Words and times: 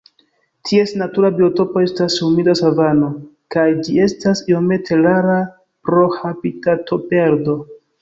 Ties 0.69 0.93
natura 1.01 1.29
biotopo 1.39 1.83
estas 1.89 2.15
humida 2.29 2.57
savano, 2.61 3.11
kaj 3.57 3.67
ĝi 3.85 4.01
estas 4.09 4.43
iomete 4.55 5.01
rara 5.07 5.39
pro 5.87 6.11
habitatoperdo. 6.19 7.61